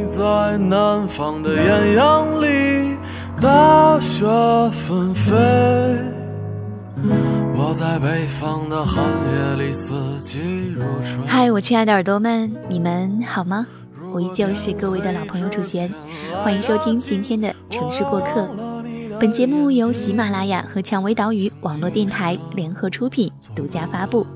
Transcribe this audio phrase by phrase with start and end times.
[0.00, 2.96] 你在南方的艳阳里，
[3.38, 4.24] 大雪
[4.70, 5.34] 纷飞。
[7.54, 10.40] 我在北方的寒夜里，四季
[10.74, 11.26] 如春。
[11.26, 13.66] 嗨，我亲爱的耳朵们，你们好吗？
[14.10, 15.92] 我依旧是各位的老朋友楚璇，
[16.42, 18.48] 欢迎收听今天的城市过客。
[19.20, 24.26] 本节目由喜马拉雅和蔷薇岛屿网络电台联合出品，独家发布。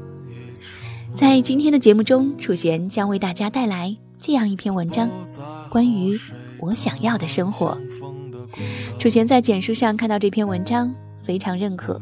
[1.14, 3.96] 在今天的节目中，楚璇将为大家带来
[4.27, 5.11] 这样一篇文章，
[5.68, 6.18] 关于
[6.59, 7.78] 我想要的生活。
[8.98, 12.00] 楚璇在简书上看到这篇文章，非常认可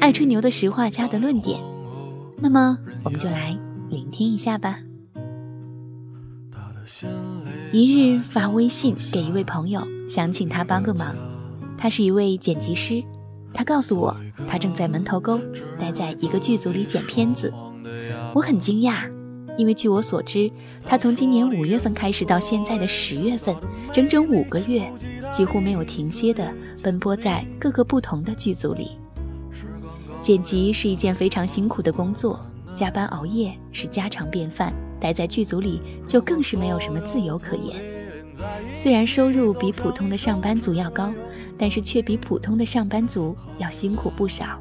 [0.00, 1.58] 爱吹牛的实话家的论点。
[2.36, 3.58] 那么，我们就来
[3.90, 4.78] 聆听一下吧。
[7.72, 11.12] 一日发微信给一位朋友，想请他帮个忙。
[11.76, 13.02] 他是一位剪辑师，
[13.52, 14.16] 他告诉我，
[14.48, 15.40] 他正在门头沟
[15.76, 17.52] 待在一个剧组里剪片子。
[18.32, 19.10] 我很惊讶，
[19.58, 20.50] 因为据我所知，
[20.86, 23.54] 他从今年五月份开始到现在的十月份，
[23.92, 24.88] 整整五个月，
[25.32, 26.48] 几乎没有停歇地
[26.80, 28.92] 奔波在各个不同的剧组里。
[30.22, 32.38] 剪辑是一件非常辛苦的工作，
[32.72, 37.76] 加班熬夜是家常便饭，待在剧组里就更是没有什么自由可言。
[38.76, 41.12] 虽然收入比普通的上班族要高，
[41.58, 44.60] 但是却比普通的上班族要辛苦不少。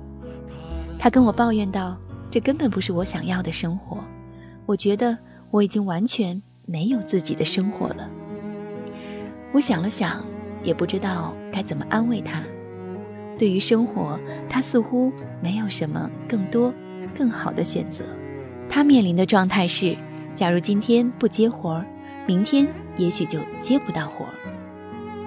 [0.98, 1.96] 他跟我抱怨道。
[2.30, 4.04] 这根本不是我想要的生活，
[4.68, 5.18] 我觉得
[5.50, 8.10] 我已经完全没有自己的生活了。
[9.54, 10.24] 我想了想，
[10.62, 12.44] 也不知道该怎么安慰他。
[13.40, 16.74] 对于生活，他似乎没有什么更多、
[17.18, 18.04] 更好的选择。
[18.70, 19.96] 他面临的状态是：
[20.34, 21.86] 假如今天不接活儿，
[22.26, 24.34] 明天也许就接不到活儿。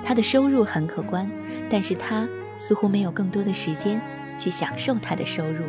[0.04, 1.26] 他的收入很可观，
[1.70, 3.98] 但是他似乎没有更多的时间
[4.36, 5.64] 去享受他的收入。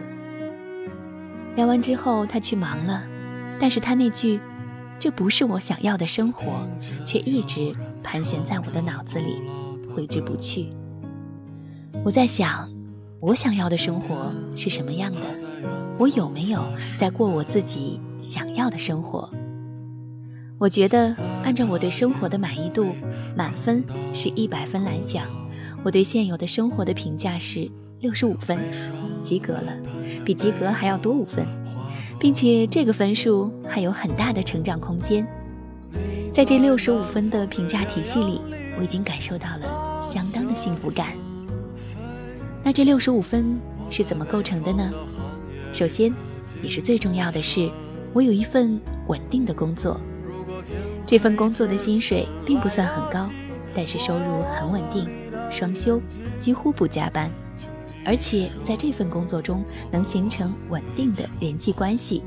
[1.56, 3.03] 聊完之后，他去忙了，
[3.61, 4.39] 但是他那句
[4.99, 6.67] “这不是我想要的生活”
[7.05, 9.39] 却一直盘旋在我的脑子里，
[9.93, 10.73] 挥之不去。
[12.03, 12.67] 我在想，
[13.21, 15.19] 我想要的生活是什么样的？
[16.00, 16.66] 我有没有
[16.97, 19.29] 在过我自己想要的生活？
[20.57, 22.95] 我觉得，按照我对生活的满意度，
[23.38, 25.27] 满分是一百分来讲，
[25.83, 27.69] 我对现有的生活的评价是
[28.00, 28.57] 六十五分，
[29.21, 29.71] 及格了。
[30.25, 31.45] 比及格还要多五分，
[32.21, 35.27] 并且这个分数还有很大的成长空间。
[36.31, 38.39] 在这六十五分的评价体系里，
[38.77, 41.07] 我已经感受到了相当的幸福感。
[42.63, 43.59] 那这六十五分
[43.89, 44.91] 是怎么构成的呢？
[45.73, 46.13] 首先，
[46.61, 47.71] 也是最重要的是，
[48.13, 49.99] 我有一份稳定的工作。
[51.07, 53.27] 这份工作的薪水并不算很高，
[53.75, 55.09] 但是收入很稳定，
[55.49, 55.99] 双休，
[56.39, 57.31] 几乎不加班。
[58.06, 62.23] 而且在这份工作中能形成稳定的人际关系，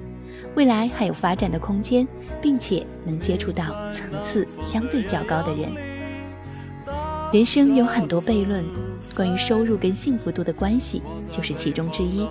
[0.55, 2.07] 未来还有发展的空间，
[2.41, 5.73] 并且能接触到层次相对较高的人。
[7.33, 8.65] 人生有很多悖论，
[9.17, 12.27] 关于收入跟幸福度的关系就是其中之一。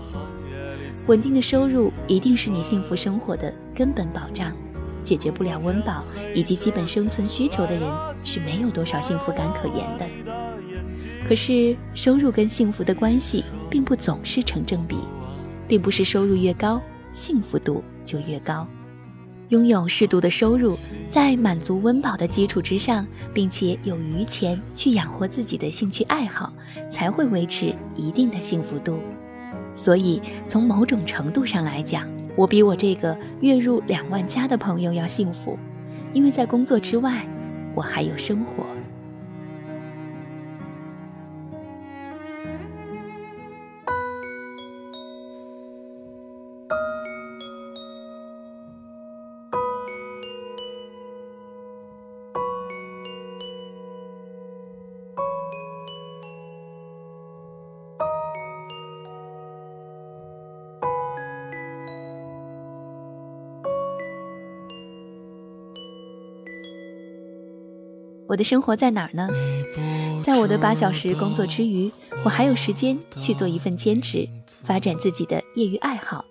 [1.08, 4.54] 稳定的收入一定是你幸福生活的根本保障，
[5.02, 6.02] 解决不了温饱
[6.34, 10.53] 以及基本生存需求的人是没有多少幸福感可言的。
[11.28, 14.98] 可是，收入跟幸福的关系并不总是成正比，
[15.68, 16.82] 并不是收入越高，
[17.14, 18.68] 幸福度就越高。
[19.50, 20.76] 拥有适度的收入，
[21.10, 26.52] 在满足温饱的基础之上，并且有余钱去养活自己的兴趣爱好，
[26.92, 29.00] 才会维持一定的幸福度。
[29.72, 35.58] 所以，从某种程度上来讲，我比我这个月入两万加的朋友要幸福，
[36.14, 37.26] 因为在工作之外，
[37.76, 38.63] 我还有生活。
[68.28, 69.30] 我的生活在哪儿呢？
[70.24, 71.92] 在我的八小时工作之余，
[72.24, 74.28] 我还有时间去做一份兼职，
[74.64, 76.24] 发展自己的业余爱好，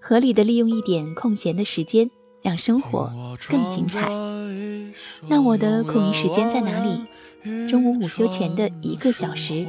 [0.00, 2.10] 合理的利用一点空闲的时间，
[2.42, 3.12] 让生活
[3.48, 4.08] 更精彩。
[5.28, 7.68] 那我的空余时间在哪里？
[7.68, 9.66] 中午午休前的一个小时，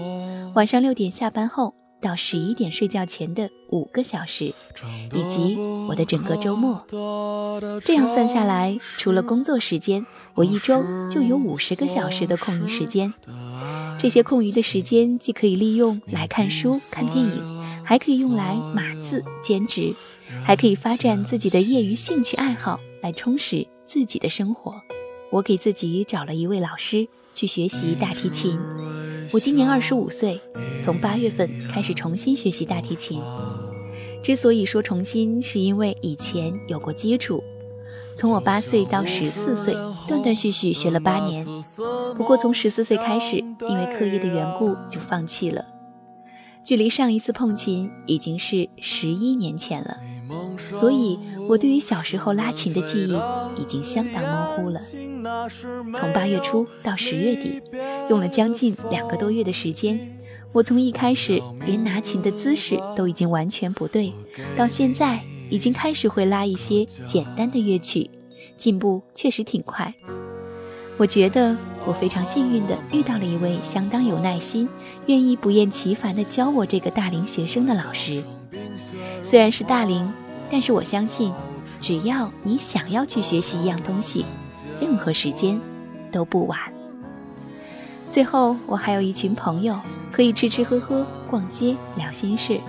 [0.53, 1.73] 晚上六点下班后。
[2.01, 4.53] 到十一点睡觉前的五个小时，
[5.13, 5.57] 以及
[5.87, 6.85] 我的整个周末，
[7.83, 10.05] 这样算下来，除了工作时间，
[10.35, 13.13] 我一周就有五十个小时的空余时间。
[13.99, 19.93] 这些空余的时间既可以利用来看书、看电影，还可以用来码字、兼职，
[20.45, 24.81] 还可以发展自己的业余兴趣爱好，来充实自己的生活。
[25.31, 28.57] 我给自己找了一位老师去学习大提琴。
[29.31, 30.41] 我今年二十五岁，
[30.81, 33.21] 从八月份开始重新学习大提琴。
[34.23, 37.43] 之所以说重新，是因为以前有过接触。
[38.15, 39.75] 从我八岁到十四岁，
[40.07, 41.45] 断断续续学了八年。
[42.17, 45.63] 不过从十四岁开始，因为课业的缘故就放弃了。
[46.63, 49.97] 距离上一次碰琴已经是十一年前了，
[50.57, 53.13] 所以我对于小时候拉琴的记忆
[53.59, 54.79] 已经相当模糊了。
[55.95, 57.59] 从八月初到十月底，
[58.07, 59.99] 用了将近两个多月的时间，
[60.51, 64.13] 我从一开始连拿琴的姿势都已经完全不对，
[64.55, 68.11] 到现在已经开始会拉一些简单的乐曲，
[68.53, 69.91] 进步确实挺快。
[70.97, 74.69] 我觉得我非常幸运的遇到了一位相当有耐心、
[75.07, 78.23] 愿意不厌其烦的教我这个大龄学生的老师。
[79.23, 80.11] 虽然是大龄，
[80.51, 81.33] 但是我相信，
[81.79, 84.25] 只要你想要去学习一样东西，
[84.81, 85.59] 任何时间
[86.11, 86.59] 都不晚。
[88.09, 89.79] 最后，我还有一群朋友，
[90.11, 92.59] 可以吃吃喝喝、逛街、聊心事。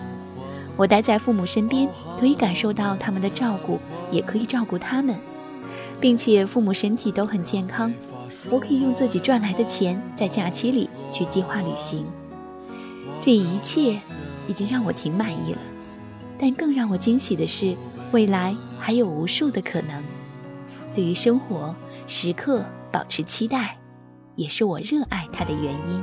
[0.77, 1.89] 我待在父母身边，
[2.19, 3.79] 可以感受到他们的照顾，
[4.11, 5.17] 也可以照顾他们，
[5.99, 7.93] 并且父母身体都很健康。
[8.51, 12.07] 我可以用自己赚来的钱，在假期里去计划旅行。
[13.21, 13.99] 这一切
[14.47, 15.59] 已经让我挺满意了，
[16.41, 17.77] 但更让我惊喜的是，
[18.13, 20.03] 未来还有无数的可能。
[20.95, 21.77] 对于生活，
[22.07, 23.77] 时刻保持期待，
[24.37, 26.03] 也是我热爱它的原因。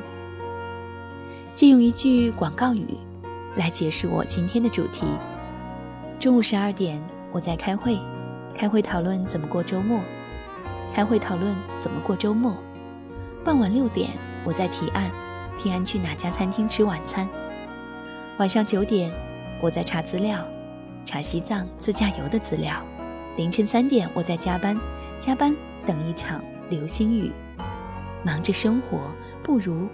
[1.56, 2.86] 借用一句广告语，
[3.56, 5.08] 来结束我今天的主题。
[6.20, 7.02] 中午十二点，
[7.32, 7.98] 我在开会，
[8.56, 10.00] 开会讨论怎么过周末。
[10.94, 12.56] 开会讨论怎么过周末。
[13.44, 14.12] 傍晚六点，
[14.46, 15.10] 我在提案，
[15.60, 17.28] 提案去哪家餐厅吃晚餐。
[18.38, 19.12] 晚上九点，
[19.62, 20.46] 我在查资料，
[21.06, 22.82] 查西藏自驾游的资料。
[23.38, 24.78] 凌晨三点，我在加班，
[25.20, 25.56] 加班
[25.86, 27.32] 等一场流星雨。
[28.24, 29.00] 忙着生活，
[29.44, 29.88] 不如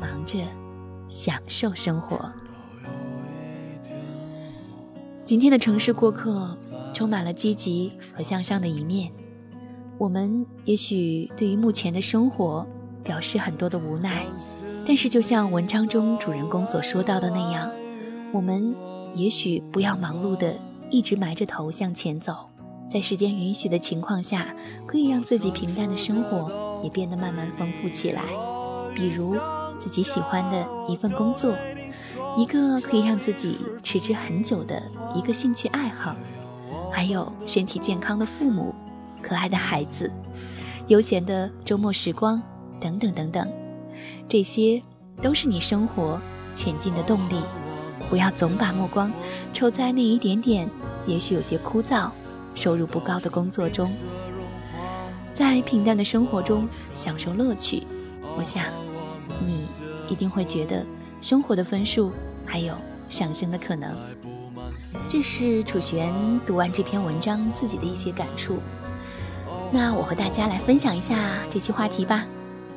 [0.00, 0.38] 忙着
[1.08, 2.30] 享受生活。
[5.24, 6.56] 今天的城市过客，
[6.92, 9.10] 充满了积极和向上的一面。
[9.98, 12.66] 我们也许对于目前的生活
[13.02, 14.26] 表示很多的无奈，
[14.86, 17.70] 但是就像文章中主人公所说到的那样，
[18.32, 18.74] 我们
[19.16, 20.54] 也许不要忙碌的
[20.90, 22.36] 一直埋着头向前走，
[22.92, 24.54] 在时间允许的情况下，
[24.86, 28.22] 可以让自己平淡的生活也变得慢慢丰富起来。
[28.94, 29.34] 比如
[29.80, 31.56] 自己喜欢的一份工作，
[32.36, 34.82] 一个可以让自己持之很久的
[35.14, 36.14] 一个兴趣爱好，
[36.92, 38.74] 还有身体健康的父母。
[39.22, 40.12] 可爱的孩子，
[40.88, 42.40] 悠闲的周末时光，
[42.78, 43.50] 等等等等，
[44.28, 44.80] 这些
[45.22, 46.20] 都是你生活
[46.52, 47.40] 前进的动力。
[48.08, 49.12] 不要总把目光
[49.52, 50.68] 抽在那一点点，
[51.06, 52.10] 也许有些枯燥、
[52.54, 53.92] 收入不高的工作中。
[55.32, 57.86] 在平淡的生活中享受乐趣，
[58.36, 58.64] 我想
[59.44, 59.66] 你
[60.08, 60.84] 一定会觉得
[61.20, 62.10] 生活的分数
[62.44, 62.74] 还有
[63.08, 63.94] 上升的可能。
[65.08, 66.12] 这是楚璇
[66.46, 68.58] 读完这篇文章自己的一些感触。
[69.70, 72.24] 那我和大家来分享一下这期话题吧。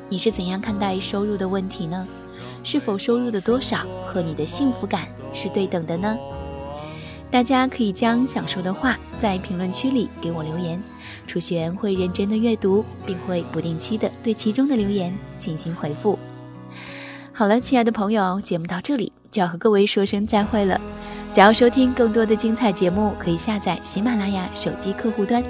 [0.08, 2.06] 你是怎样看待收入的问题呢？
[2.62, 6.16] 是否收入的多少和你的幸福感是对等的呢？
[7.30, 10.82] 大家可以将想说的话在评论区里给我留言，
[11.28, 16.18] 楚璇会认真的阅读，并会不定期的对其中的留言进行回复。
[17.32, 20.80] 好了，亲爱的朋友，节目到这里就要和各位说声再会了。
[21.30, 25.40] 想要收听更多的精彩节目，可以下载喜马拉雅手机客户端。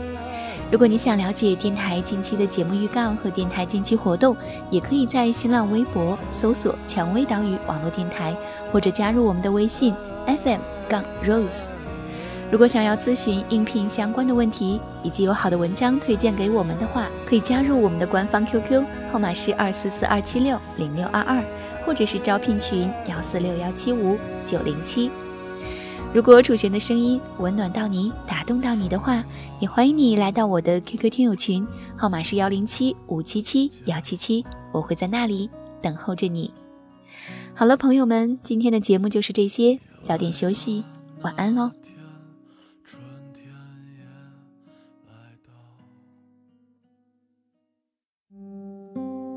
[0.70, 4.36] 如果你想了解电台近期的节目预告和电台近期活动，
[4.70, 8.36] 也可以在新浪微博搜索“蔷薇岛屿网络电台”，
[8.70, 9.92] 或者加入我们的微信
[10.26, 11.70] FM 杠 Rose。
[12.52, 21.42] 如果想要咨询应聘相关的问题，以及有好的文章推荐给我们的话，可以加入我们的官方 QQ 号码是二四四二七六零六二二，
[21.84, 25.10] 或者是招聘群幺四六幺七五九零七。
[26.12, 29.24] 如果楚璇的声音温暖到你、打动到你的话，
[29.60, 31.64] 也欢迎你来到我的 QQ 听友群，
[31.96, 35.48] 号码是幺零七五七七幺七七，我会在那里
[35.80, 36.52] 等候着你。
[37.54, 40.82] 好了，朋友们，今天的节目就是这些，早点休息，
[41.22, 41.70] 晚安喽。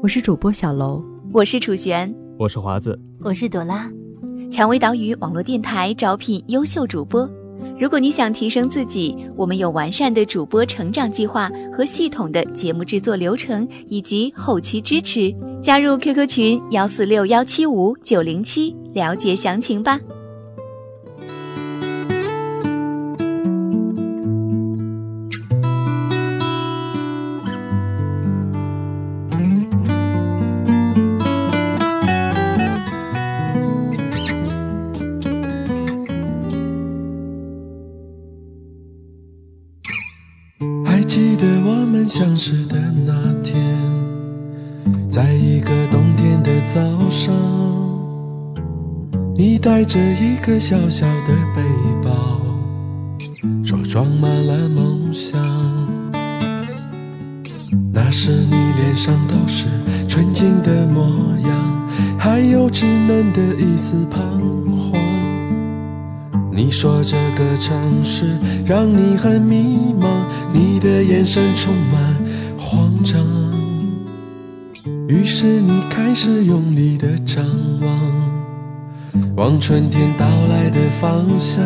[0.02, 3.92] 我是主播小楼，我是楚璇，我是华子，我是朵拉。
[4.54, 7.28] 蔷薇岛屿网络电台招聘优秀主播，
[7.80, 15.34] 如果你想提升自己，我们有完善的主播成长计划和系统的节目制作流程以及后期支持。
[15.60, 20.00] 加入 QQ 群幺四六幺七五九零七，了解详情吧。
[49.46, 51.62] 你带着一个小小的背
[52.02, 52.40] 包，
[53.66, 55.38] 说装满了梦想。
[57.92, 59.66] 那时你脸上都是
[60.08, 61.04] 纯净的模
[61.46, 64.18] 样，还有稚嫩的一丝彷
[64.72, 64.98] 徨。
[66.50, 70.08] 你说这个城市让你很迷茫，
[70.54, 72.16] 你的眼神充满
[72.58, 73.22] 慌张。
[75.10, 77.44] 于是你开始用力的张
[77.82, 78.23] 望，
[79.36, 81.64] 望春天到来的方向，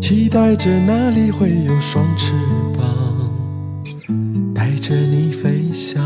[0.00, 2.32] 期待着那里会有双翅
[2.76, 2.84] 膀，
[4.52, 6.02] 带着你飞翔。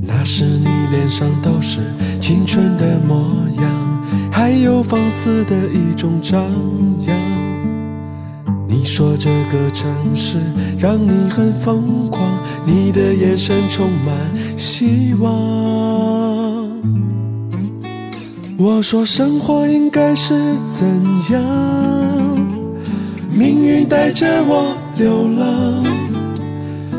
[0.00, 1.80] 那时你脸上都是
[2.20, 6.40] 青春的模样，还有放肆的一种张
[7.00, 7.16] 扬。
[8.68, 10.38] 你说这个城市
[10.78, 12.22] 让你很疯狂，
[12.64, 14.14] 你的眼神充满
[14.56, 16.67] 希望。
[18.56, 20.34] 我说生活应该是
[20.68, 20.86] 怎
[21.30, 21.42] 样？
[23.30, 25.84] 命运带着我流浪，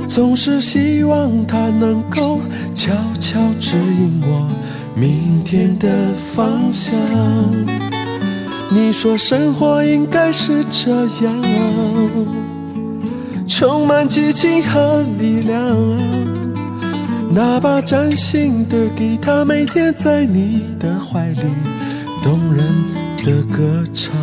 [0.08, 2.40] 总是希望它能够
[2.74, 4.50] 悄悄指引我
[4.96, 6.98] 明天的方向。
[8.72, 10.92] 你说生活应该是这
[11.26, 11.44] 样，
[13.48, 16.29] 充满激情和力量。
[17.42, 21.40] 那把崭新的吉他，每天在你的怀里，
[22.22, 22.66] 动人
[23.24, 24.14] 的歌唱。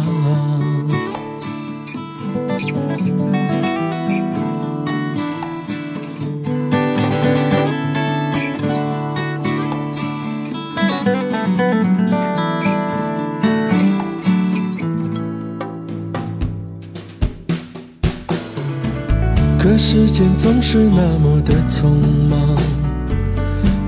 [19.59, 21.89] 可时间总是那么的匆
[22.29, 22.55] 忙，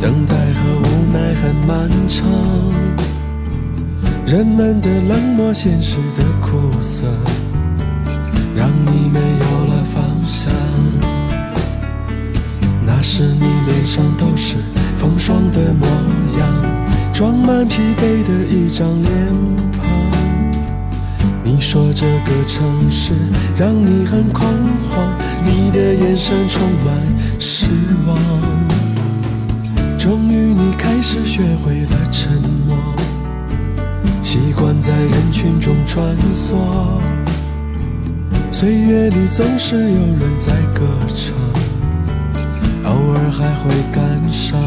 [0.00, 2.24] 等待和无奈很漫长，
[4.24, 7.04] 人们的冷漠，现实的苦涩，
[8.54, 10.52] 让你没有了方向。
[12.86, 14.56] 那时你脸上都是
[14.96, 15.86] 风霜的模
[16.38, 19.12] 样，装满疲惫的一张脸
[19.72, 19.86] 庞。
[21.42, 23.12] 你说这个城市
[23.56, 24.46] 让你很恐
[24.90, 25.12] 慌，
[25.44, 26.94] 你的眼神充满
[27.38, 27.66] 失
[28.06, 28.16] 望。
[30.08, 32.32] 终于你开始学会了沉
[32.66, 32.74] 默，
[34.22, 36.56] 习惯在人群中穿梭。
[38.50, 41.36] 岁月里总是有人在歌唱，
[42.84, 44.58] 偶尔还会感伤。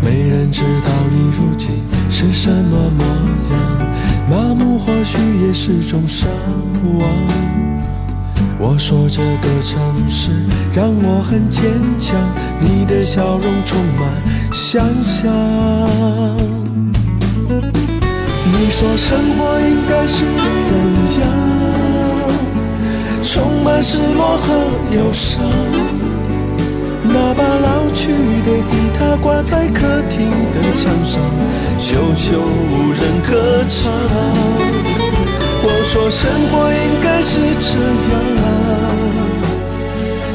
[0.00, 1.68] 没人知道你如今
[2.08, 3.86] 是什么模样。
[4.30, 6.24] 麻木或许也是种奢
[6.98, 7.65] 望。
[8.58, 10.30] 我说这个城市
[10.74, 11.62] 让我很坚
[11.98, 12.16] 强，
[12.58, 15.30] 你的笑容充满想象。
[18.44, 20.24] 你说生活应该是
[20.64, 20.74] 怎
[21.20, 21.28] 样？
[23.22, 24.46] 充满失落和
[24.90, 25.44] 忧伤。
[27.04, 28.08] 那把老去
[28.42, 31.20] 的吉他挂在客厅的墙上，
[31.78, 34.95] 久久无人歌唱。
[35.88, 38.42] 说生活应该是这样，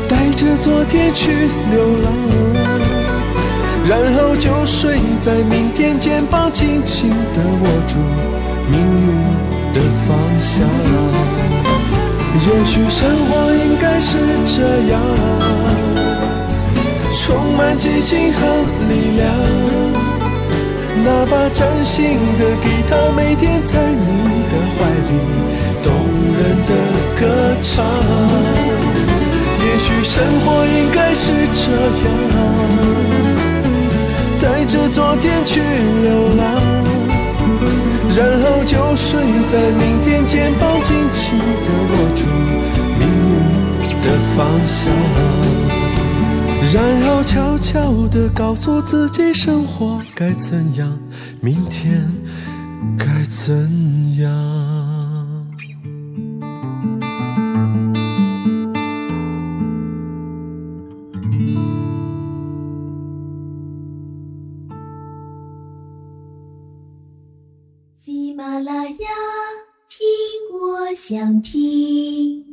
[0.08, 2.08] 带着昨天去流浪，
[3.88, 8.00] 然后就睡在明天肩膀，紧紧地握住
[8.72, 9.06] 命运
[9.74, 10.66] 的方向。
[12.34, 14.18] 也许生活应该是
[14.48, 14.58] 这
[14.90, 15.00] 样。
[17.20, 18.40] 充满激情和
[18.90, 19.28] 力量，
[21.04, 25.12] 那把崭新的吉他，每天在你的怀里，
[25.82, 25.92] 动
[26.38, 26.72] 人的
[27.20, 27.22] 歌
[27.64, 27.84] 唱。
[29.64, 31.64] 也许生活应该是这
[32.06, 32.08] 样，
[34.42, 36.40] 带着昨天去流浪，
[38.16, 42.26] 然后就睡在明天肩膀，紧紧地握住
[43.00, 43.32] 命运
[44.02, 44.06] 的
[44.36, 45.61] 方向。
[46.74, 50.98] 然后悄悄地告诉自己，生活该怎样，
[51.42, 52.08] 明天
[52.98, 54.30] 该怎样。
[67.96, 69.08] 喜马拉雅，
[69.90, 70.08] 听
[70.58, 72.51] 我想听。